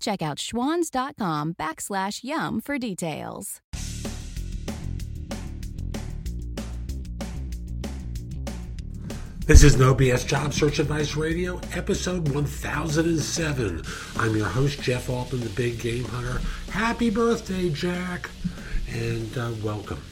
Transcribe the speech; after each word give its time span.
Check 0.00 0.22
out 0.22 0.38
schwans.com 0.38 1.54
backslash 1.54 2.22
YUM 2.22 2.60
for 2.60 2.78
details. 2.78 3.60
This 9.46 9.62
is 9.62 9.76
No 9.76 9.94
BS 9.94 10.26
Job 10.26 10.52
Search 10.52 10.80
Advice 10.80 11.14
Radio, 11.14 11.60
episode 11.72 12.34
1007. 12.34 13.80
I'm 14.16 14.34
your 14.36 14.48
host, 14.48 14.82
Jeff 14.82 15.08
Altman, 15.08 15.40
the 15.40 15.50
Big 15.50 15.78
Game 15.78 16.02
Hunter. 16.02 16.40
Happy 16.72 17.10
birthday, 17.10 17.70
Jack, 17.70 18.28
and 18.90 19.38
uh, 19.38 19.52
welcome. 19.62 20.02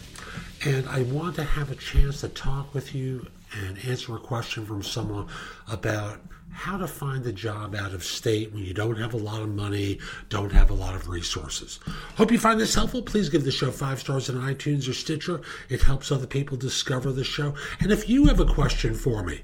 And 0.64 0.88
I 0.88 1.02
want 1.02 1.34
to 1.34 1.42
have 1.42 1.73
a 1.73 1.74
chance 1.74 2.20
to 2.20 2.28
talk 2.28 2.73
with 2.74 2.95
you 2.95 3.26
and 3.62 3.78
answer 3.86 4.14
a 4.16 4.20
question 4.20 4.66
from 4.66 4.82
someone 4.82 5.28
about 5.68 6.20
how 6.54 6.76
to 6.76 6.86
find 6.86 7.26
a 7.26 7.32
job 7.32 7.74
out 7.74 7.92
of 7.92 8.04
state 8.04 8.52
when 8.52 8.62
you 8.64 8.72
don't 8.72 8.96
have 8.96 9.12
a 9.12 9.18
lot 9.18 9.42
of 9.42 9.48
money, 9.48 9.98
don't 10.28 10.52
have 10.52 10.70
a 10.70 10.74
lot 10.74 10.95
of 10.95 11.08
resources. 11.08 11.80
Hope 12.16 12.30
you 12.30 12.38
find 12.38 12.60
this 12.60 12.74
helpful. 12.74 13.02
Please 13.02 13.28
give 13.28 13.45
the 13.45 13.50
show 13.50 13.72
five 13.72 13.98
stars 13.98 14.30
on 14.30 14.36
iTunes 14.36 14.88
or 14.88 14.95
Stitcher. 14.95 15.40
It 15.68 15.82
helps 15.82 16.12
other 16.12 16.28
people 16.28 16.56
discover 16.56 17.10
the 17.10 17.24
show. 17.24 17.54
And 17.80 17.90
if 17.90 18.09
you 18.09 18.26
have 18.26 18.38
a 18.38 18.46
question 18.46 18.95
for 18.95 19.24
me, 19.24 19.42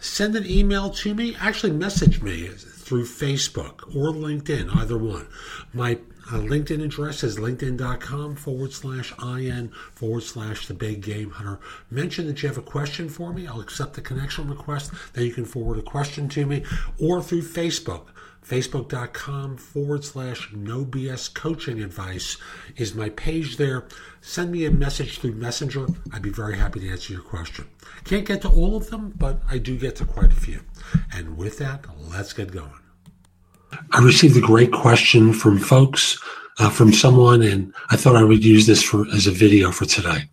send 0.00 0.34
an 0.34 0.46
email 0.46 0.90
to 0.90 1.14
me. 1.14 1.36
Actually, 1.38 1.72
message 1.72 2.20
me 2.20 2.48
through 2.48 3.04
Facebook 3.04 3.94
or 3.94 4.12
LinkedIn, 4.12 4.74
either 4.76 4.98
one. 4.98 5.28
My 5.72 5.98
uh, 6.30 6.40
LinkedIn 6.40 6.84
address 6.84 7.24
is 7.24 7.38
linkedin.com 7.38 8.36
forward 8.36 8.72
slash 8.72 9.12
in 9.22 9.70
forward 9.94 10.22
slash 10.22 10.66
the 10.66 10.74
big 10.74 11.00
game 11.00 11.30
hunter. 11.30 11.58
Mention 11.90 12.26
that 12.26 12.42
you 12.42 12.48
have 12.48 12.58
a 12.58 12.62
question 12.62 13.08
for 13.08 13.32
me. 13.32 13.46
I'll 13.46 13.60
accept 13.60 13.94
the 13.94 14.00
connection 14.00 14.48
request. 14.48 14.92
Then 15.14 15.24
you 15.24 15.32
can 15.32 15.44
forward 15.44 15.78
a 15.78 15.82
question 15.82 16.28
to 16.30 16.46
me 16.46 16.64
or 17.00 17.22
through 17.22 17.42
Facebook. 17.42 18.08
Facebook.com 18.46 19.58
forward 19.58 20.04
slash 20.04 20.50
no 20.54 20.84
BS 20.84 21.32
coaching 21.32 21.82
advice 21.82 22.38
is 22.76 22.94
my 22.94 23.10
page 23.10 23.58
there. 23.58 23.86
Send 24.22 24.52
me 24.52 24.64
a 24.64 24.70
message 24.70 25.18
through 25.18 25.34
Messenger. 25.34 25.86
I'd 26.12 26.22
be 26.22 26.30
very 26.30 26.56
happy 26.56 26.80
to 26.80 26.88
answer 26.88 27.12
your 27.12 27.22
question. 27.22 27.66
Can't 28.04 28.26
get 28.26 28.42
to 28.42 28.48
all 28.48 28.76
of 28.76 28.88
them, 28.88 29.12
but 29.16 29.42
I 29.50 29.58
do 29.58 29.76
get 29.76 29.96
to 29.96 30.06
quite 30.06 30.32
a 30.32 30.36
few. 30.36 30.60
And 31.12 31.36
with 31.36 31.58
that, 31.58 31.84
let's 32.10 32.32
get 32.32 32.50
going. 32.50 32.87
I 33.92 34.02
received 34.02 34.36
a 34.36 34.40
great 34.40 34.72
question 34.72 35.32
from 35.32 35.58
folks, 35.58 36.18
uh, 36.58 36.70
from 36.70 36.92
someone, 36.92 37.42
and 37.42 37.72
I 37.90 37.96
thought 37.96 38.16
I 38.16 38.24
would 38.24 38.44
use 38.44 38.66
this 38.66 38.82
for 38.82 39.06
as 39.14 39.26
a 39.26 39.32
video 39.32 39.70
for 39.70 39.84
today. 39.84 40.28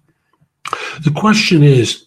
The 1.03 1.11
question 1.11 1.63
is, 1.63 2.05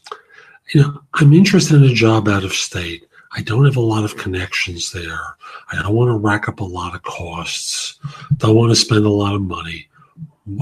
you 0.74 0.82
know, 0.82 1.00
I'm 1.14 1.32
interested 1.32 1.76
in 1.76 1.84
a 1.84 1.94
job 1.94 2.28
out 2.28 2.44
of 2.44 2.52
state. 2.52 3.04
I 3.32 3.42
don't 3.42 3.64
have 3.64 3.76
a 3.76 3.80
lot 3.80 4.04
of 4.04 4.16
connections 4.16 4.92
there. 4.92 5.36
I 5.70 5.82
don't 5.82 5.94
want 5.94 6.08
to 6.08 6.16
rack 6.16 6.48
up 6.48 6.60
a 6.60 6.64
lot 6.64 6.94
of 6.94 7.02
costs. 7.02 7.98
I 8.04 8.34
don't 8.38 8.56
want 8.56 8.70
to 8.70 8.76
spend 8.76 9.04
a 9.04 9.10
lot 9.10 9.34
of 9.34 9.42
money. 9.42 9.88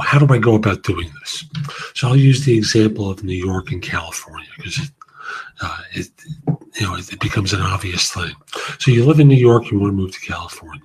How 0.01 0.19
do 0.19 0.33
I 0.35 0.39
go 0.39 0.57
about 0.57 0.83
doing 0.83 1.11
this? 1.21 1.45
So 1.95 2.09
I'll 2.09 2.17
use 2.17 2.45
the 2.45 2.57
example 2.57 3.09
of 3.09 3.23
New 3.23 3.37
York 3.37 3.71
and 3.71 3.81
California 3.81 4.49
because 4.57 4.79
it, 4.79 4.91
uh, 5.61 5.79
it, 5.93 6.09
you 6.79 6.87
know, 6.87 6.97
it 6.97 7.21
becomes 7.21 7.53
an 7.53 7.63
obvious 7.63 8.13
thing. 8.13 8.35
So 8.79 8.91
you 8.91 9.05
live 9.05 9.21
in 9.21 9.29
New 9.29 9.35
York, 9.37 9.71
you 9.71 9.79
want 9.79 9.93
to 9.93 9.97
move 9.97 10.13
to 10.13 10.21
California. 10.21 10.83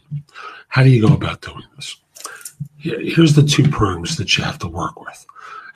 How 0.69 0.83
do 0.83 0.89
you 0.89 1.05
go 1.05 1.13
about 1.13 1.41
doing 1.41 1.63
this? 1.75 1.97
Here's 2.77 3.35
the 3.35 3.43
two 3.43 3.67
prongs 3.69 4.17
that 4.17 4.37
you 4.37 4.43
have 4.43 4.57
to 4.59 4.67
work 4.67 4.99
with. 5.01 5.25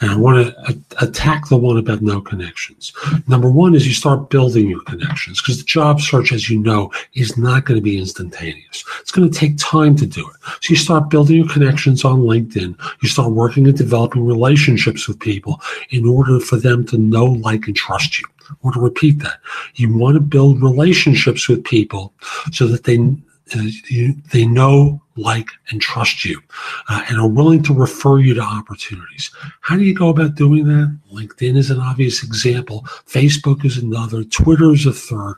And 0.01 0.11
I 0.11 0.17
want 0.17 0.47
to 0.47 0.77
attack 1.01 1.47
the 1.47 1.57
one 1.57 1.77
about 1.77 2.01
no 2.01 2.19
connections. 2.21 2.93
Number 3.27 3.49
one 3.49 3.75
is 3.75 3.87
you 3.87 3.93
start 3.93 4.29
building 4.29 4.69
your 4.69 4.83
connections 4.83 5.41
because 5.41 5.57
the 5.57 5.63
job 5.65 6.01
search, 6.01 6.31
as 6.31 6.49
you 6.49 6.59
know, 6.59 6.91
is 7.13 7.37
not 7.37 7.65
going 7.65 7.77
to 7.77 7.81
be 7.81 7.97
instantaneous. 7.97 8.83
It's 8.99 9.11
going 9.11 9.29
to 9.29 9.39
take 9.39 9.57
time 9.57 9.95
to 9.97 10.05
do 10.05 10.27
it. 10.27 10.35
So 10.61 10.71
you 10.71 10.75
start 10.75 11.09
building 11.09 11.37
your 11.37 11.49
connections 11.49 12.03
on 12.03 12.21
LinkedIn. 12.21 12.77
You 13.01 13.09
start 13.09 13.31
working 13.31 13.67
and 13.67 13.77
developing 13.77 14.25
relationships 14.25 15.07
with 15.07 15.19
people 15.19 15.61
in 15.91 16.07
order 16.07 16.39
for 16.39 16.57
them 16.57 16.85
to 16.87 16.97
know, 16.97 17.25
like, 17.25 17.67
and 17.67 17.75
trust 17.75 18.19
you. 18.19 18.27
I 18.49 18.53
want 18.61 18.75
to 18.75 18.81
repeat 18.81 19.19
that. 19.19 19.39
You 19.75 19.95
want 19.97 20.15
to 20.15 20.21
build 20.21 20.61
relationships 20.61 21.47
with 21.47 21.63
people 21.63 22.13
so 22.51 22.67
that 22.67 22.83
they 22.83 22.97
they 23.53 24.45
know, 24.45 25.01
like, 25.15 25.49
and 25.69 25.81
trust 25.81 26.25
you, 26.25 26.41
uh, 26.89 27.03
and 27.07 27.19
are 27.19 27.27
willing 27.27 27.63
to 27.63 27.73
refer 27.73 28.19
you 28.19 28.33
to 28.33 28.41
opportunities. 28.41 29.31
How 29.61 29.75
do 29.75 29.83
you 29.83 29.93
go 29.93 30.09
about 30.09 30.35
doing 30.35 30.65
that? 30.65 30.97
LinkedIn 31.13 31.55
is 31.55 31.69
an 31.71 31.79
obvious 31.79 32.23
example. 32.23 32.81
Facebook 33.07 33.63
is 33.63 33.77
another. 33.77 34.23
Twitter 34.23 34.71
is 34.73 34.85
a 34.85 34.93
third. 34.93 35.35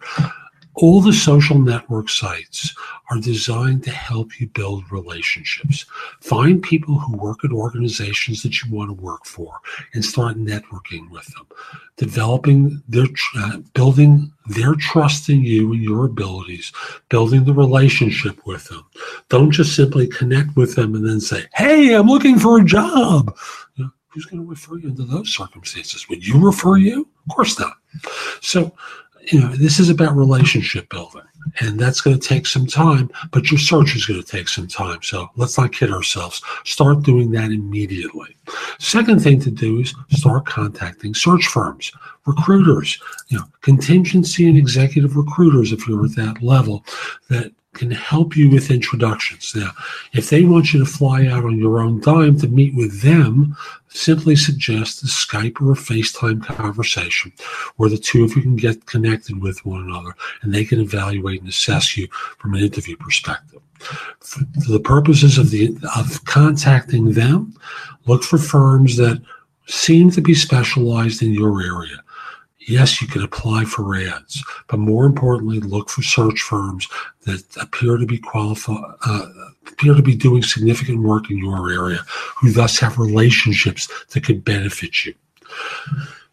All 0.79 1.01
the 1.01 1.11
social 1.11 1.57
network 1.57 2.07
sites 2.07 2.75
are 3.09 3.19
designed 3.19 3.83
to 3.85 3.89
help 3.89 4.39
you 4.39 4.45
build 4.45 4.91
relationships. 4.91 5.87
Find 6.21 6.61
people 6.61 6.99
who 6.99 7.17
work 7.17 7.43
at 7.43 7.51
organizations 7.51 8.43
that 8.43 8.61
you 8.61 8.71
want 8.71 8.91
to 8.91 9.03
work 9.03 9.25
for 9.25 9.59
and 9.95 10.05
start 10.05 10.37
networking 10.37 11.09
with 11.09 11.25
them, 11.33 11.47
developing 11.95 12.83
their, 12.87 13.07
uh, 13.37 13.57
building 13.73 14.31
their 14.49 14.75
trust 14.75 15.29
in 15.29 15.41
you 15.41 15.73
and 15.73 15.81
your 15.81 16.05
abilities, 16.05 16.71
building 17.09 17.43
the 17.45 17.53
relationship 17.53 18.45
with 18.45 18.67
them. 18.67 18.85
Don't 19.29 19.49
just 19.49 19.75
simply 19.75 20.05
connect 20.05 20.55
with 20.55 20.75
them 20.75 20.93
and 20.93 21.07
then 21.07 21.19
say, 21.19 21.45
Hey, 21.55 21.95
I'm 21.95 22.05
looking 22.05 22.37
for 22.37 22.59
a 22.59 22.63
job. 22.63 23.35
You 23.77 23.85
know, 23.85 23.91
who's 24.09 24.25
going 24.25 24.43
to 24.43 24.47
refer 24.47 24.77
you 24.77 24.89
into 24.89 25.05
those 25.05 25.33
circumstances? 25.33 26.07
Would 26.07 26.25
you 26.25 26.39
refer 26.39 26.77
you? 26.77 27.07
Of 27.29 27.35
course 27.35 27.59
not. 27.59 27.73
So, 28.41 28.73
you 29.31 29.39
know, 29.39 29.49
this 29.49 29.79
is 29.79 29.89
about 29.89 30.15
relationship 30.15 30.89
building, 30.89 31.23
and 31.59 31.79
that's 31.79 32.01
going 32.01 32.17
to 32.17 32.27
take 32.27 32.45
some 32.45 32.65
time, 32.65 33.09
but 33.31 33.51
your 33.51 33.59
search 33.59 33.95
is 33.95 34.05
going 34.05 34.21
to 34.21 34.27
take 34.27 34.47
some 34.47 34.67
time. 34.67 34.99
So 35.01 35.29
let's 35.35 35.57
not 35.57 35.73
kid 35.73 35.91
ourselves. 35.91 36.41
Start 36.65 37.03
doing 37.03 37.31
that 37.31 37.51
immediately. 37.51 38.35
Second 38.79 39.21
thing 39.21 39.39
to 39.41 39.51
do 39.51 39.79
is 39.79 39.93
start 40.09 40.45
contacting 40.45 41.13
search 41.13 41.47
firms, 41.47 41.91
recruiters, 42.25 42.99
you 43.27 43.37
know, 43.37 43.45
contingency 43.61 44.47
and 44.47 44.57
executive 44.57 45.17
recruiters, 45.17 45.71
if 45.71 45.87
you're 45.87 46.05
at 46.05 46.15
that 46.15 46.41
level, 46.41 46.85
that 47.29 47.51
can 47.77 47.91
help 47.91 48.35
you 48.35 48.49
with 48.49 48.71
introductions. 48.71 49.53
Now, 49.55 49.71
if 50.13 50.29
they 50.29 50.43
want 50.43 50.73
you 50.73 50.79
to 50.79 50.85
fly 50.85 51.27
out 51.27 51.45
on 51.45 51.57
your 51.57 51.79
own 51.79 52.01
dime 52.01 52.39
to 52.39 52.47
meet 52.47 52.75
with 52.75 53.01
them, 53.01 53.55
simply 53.89 54.35
suggest 54.35 55.03
a 55.03 55.07
Skype 55.07 55.61
or 55.61 55.71
a 55.71 55.75
FaceTime 55.75 56.43
conversation 56.43 57.31
where 57.77 57.89
the 57.89 57.97
two 57.97 58.23
of 58.23 58.35
you 58.35 58.41
can 58.41 58.55
get 58.55 58.85
connected 58.85 59.41
with 59.41 59.65
one 59.65 59.81
another 59.81 60.15
and 60.41 60.53
they 60.53 60.65
can 60.65 60.79
evaluate 60.79 61.39
and 61.39 61.49
assess 61.49 61.95
you 61.95 62.07
from 62.39 62.53
an 62.53 62.63
interview 62.63 62.97
perspective. 62.97 63.61
For 64.19 64.71
the 64.71 64.79
purposes 64.79 65.37
of 65.37 65.51
the 65.51 65.77
of 65.95 66.25
contacting 66.25 67.13
them, 67.13 67.53
look 68.07 68.23
for 68.23 68.39
firms 68.39 68.97
that 68.97 69.21
seem 69.67 70.09
to 70.11 70.21
be 70.21 70.33
specialized 70.33 71.21
in 71.21 71.33
your 71.33 71.61
area 71.61 71.97
yes, 72.67 73.01
you 73.01 73.07
can 73.07 73.23
apply 73.23 73.65
for 73.65 73.95
ads, 73.95 74.43
but 74.67 74.79
more 74.79 75.05
importantly, 75.05 75.59
look 75.59 75.89
for 75.89 76.03
search 76.03 76.41
firms 76.41 76.87
that 77.21 77.43
appear 77.57 77.97
to 77.97 78.05
be 78.05 78.17
qualified, 78.17 78.83
uh, 79.05 79.25
appear 79.67 79.93
to 79.93 80.01
be 80.01 80.15
doing 80.15 80.43
significant 80.43 81.01
work 81.01 81.31
in 81.31 81.37
your 81.37 81.71
area, 81.71 81.99
who 82.35 82.51
thus 82.51 82.77
have 82.79 82.99
relationships 82.99 83.87
that 84.09 84.23
could 84.23 84.43
benefit 84.43 85.05
you. 85.05 85.13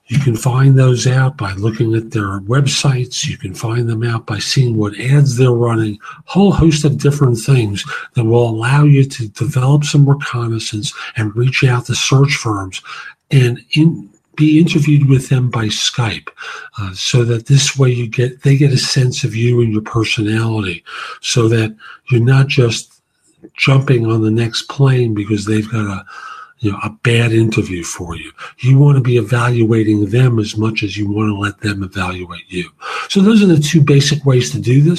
You 0.06 0.18
can 0.18 0.36
find 0.36 0.78
those 0.78 1.06
out 1.06 1.38
by 1.38 1.54
looking 1.54 1.94
at 1.94 2.10
their 2.10 2.38
websites. 2.40 3.26
You 3.26 3.38
can 3.38 3.54
find 3.54 3.88
them 3.88 4.02
out 4.02 4.26
by 4.26 4.38
seeing 4.38 4.76
what 4.76 4.98
ads 5.00 5.36
they're 5.36 5.50
running, 5.50 5.98
whole 6.26 6.52
host 6.52 6.84
of 6.84 6.98
different 6.98 7.38
things 7.38 7.84
that 8.12 8.24
will 8.24 8.50
allow 8.50 8.84
you 8.84 9.04
to 9.06 9.28
develop 9.28 9.84
some 9.84 10.08
reconnaissance 10.08 10.92
and 11.16 11.34
reach 11.34 11.64
out 11.64 11.86
to 11.86 11.94
search 11.94 12.34
firms 12.34 12.82
and 13.30 13.64
in 13.74 14.10
be 14.36 14.58
interviewed 14.58 15.08
with 15.08 15.28
them 15.28 15.50
by 15.50 15.66
Skype, 15.66 16.28
uh, 16.78 16.92
so 16.94 17.24
that 17.24 17.46
this 17.46 17.76
way 17.76 17.90
you 17.90 18.08
get 18.08 18.42
they 18.42 18.56
get 18.56 18.72
a 18.72 18.78
sense 18.78 19.24
of 19.24 19.34
you 19.34 19.60
and 19.60 19.72
your 19.72 19.82
personality, 19.82 20.84
so 21.20 21.48
that 21.48 21.76
you're 22.10 22.20
not 22.20 22.48
just 22.48 23.00
jumping 23.54 24.06
on 24.06 24.22
the 24.22 24.30
next 24.30 24.62
plane 24.62 25.14
because 25.14 25.44
they've 25.44 25.70
got 25.70 25.86
a 25.86 26.04
you 26.58 26.72
know 26.72 26.78
a 26.82 26.90
bad 27.02 27.32
interview 27.32 27.84
for 27.84 28.16
you. 28.16 28.32
You 28.58 28.78
want 28.78 28.96
to 28.96 29.02
be 29.02 29.18
evaluating 29.18 30.06
them 30.06 30.38
as 30.38 30.56
much 30.56 30.82
as 30.82 30.96
you 30.96 31.10
want 31.10 31.28
to 31.28 31.34
let 31.34 31.60
them 31.60 31.82
evaluate 31.82 32.50
you. 32.50 32.70
So 33.08 33.20
those 33.20 33.42
are 33.42 33.46
the 33.46 33.58
two 33.58 33.82
basic 33.82 34.24
ways 34.24 34.50
to 34.52 34.60
do 34.60 34.80
this. 34.80 34.98